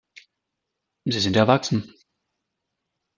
[1.05, 1.93] Sie sind erwachsen.